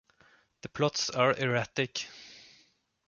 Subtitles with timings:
[0.63, 2.07] The plots are erratic.